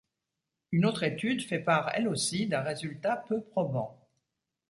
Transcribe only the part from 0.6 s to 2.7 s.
Une autre étude fait part elle aussi d'un